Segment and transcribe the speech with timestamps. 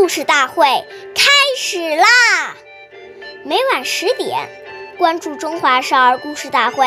[0.00, 0.64] 故事大会
[1.14, 2.56] 开始啦！
[3.44, 4.48] 每晚十点，
[4.96, 6.86] 关注《中华少儿故事大会》，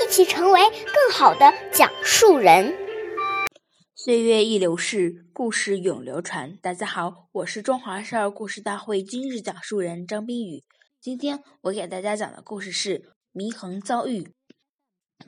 [0.00, 2.72] 一起成为更好的讲述人。
[3.96, 6.56] 岁月易流逝，故事永流传。
[6.62, 10.62] 大家好，我是中华少儿故事大会今日讲述人张冰雨。
[11.00, 13.00] 今天我给大家讲的故事是
[13.34, 14.22] 《祢衡遭遇》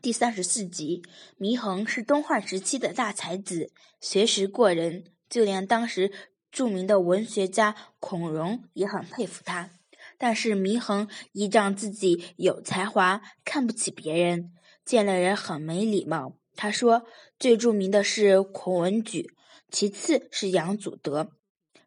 [0.00, 1.02] 第三十四集。
[1.40, 6.12] 祢衡是东汉时期的大才子，学识过人，就连当时
[6.50, 9.70] 著名的文学家孔融也很佩服他。
[10.16, 14.52] 但是祢衡依仗自己有才华，看不起别人，
[14.84, 16.34] 见了人很没礼貌。
[16.56, 17.04] 他说，
[17.38, 19.32] 最著名的是孔文举，
[19.70, 21.30] 其次是杨祖德，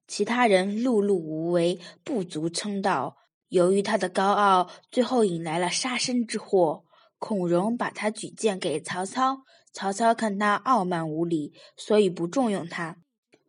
[0.07, 3.17] 其他人碌碌无为，不足称道。
[3.49, 6.85] 由于他的高傲，最后引来了杀身之祸。
[7.19, 9.39] 孔融把他举荐给曹操，
[9.73, 12.95] 曹操看他傲慢无礼，所以不重用他。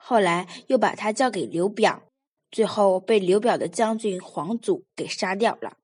[0.05, 2.03] 后来又把他交给刘表，
[2.51, 5.77] 最后被刘表的将军黄祖给杀掉了。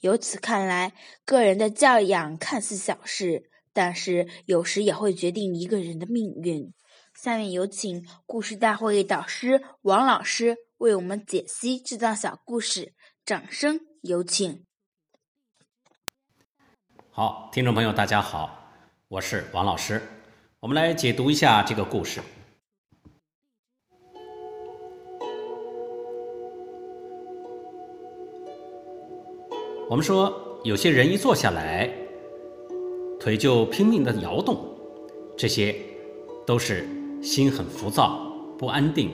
[0.00, 0.94] 由此看来，
[1.26, 6.72] 个人的教养看似小事，但是有时也会决定一个人的命运。
[7.14, 12.94] 下面有请故事大会导师王老师为我们解析这段小故事。
[13.26, 14.64] 掌声有请。
[17.10, 18.72] 好，听众朋友，大家好，
[19.08, 20.00] 我是王老师。
[20.60, 22.22] 我们来解读一下这个故事。
[29.90, 30.30] 我们说，
[30.64, 31.90] 有些人一坐下来，
[33.18, 34.58] 腿就拼命的摇动，
[35.34, 35.74] 这些
[36.44, 36.86] 都是
[37.22, 39.10] 心很浮躁、不安定、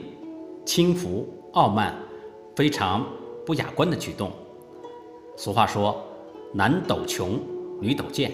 [0.65, 1.95] 轻浮、傲慢，
[2.55, 3.05] 非常。
[3.45, 4.31] 不雅观的举动。
[5.37, 6.03] 俗话说
[6.51, 7.39] ：“男抖穷，
[7.79, 8.31] 女抖贱。”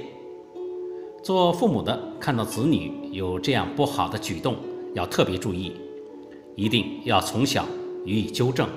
[1.22, 4.56] 做父母的看到子女有这样不好的举动，
[4.94, 5.74] 要特别注意，
[6.56, 7.66] 一定要从小
[8.06, 8.70] 予以纠正，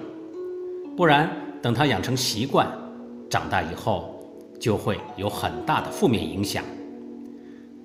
[0.97, 1.31] 不然
[1.62, 2.69] 等他养成习惯，
[3.30, 4.14] 长大以后
[4.61, 6.64] 就会有很大的负面影响。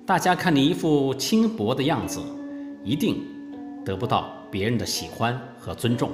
[0.06, 2.20] 大家看你一副轻薄的样子，
[2.84, 3.24] 一定
[3.84, 6.10] 得不到别人的喜欢和尊重。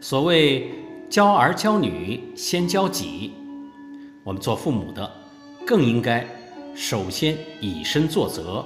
[0.00, 0.70] 所谓。
[1.08, 3.30] 教儿教女先教己，
[4.24, 5.08] 我们做父母的
[5.64, 6.26] 更应该
[6.74, 8.64] 首先以身作则，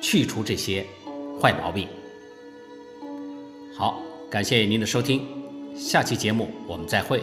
[0.00, 0.84] 去除这些
[1.40, 1.86] 坏毛病。
[3.72, 5.22] 好，感谢您的收听，
[5.76, 7.22] 下期节目我们再会，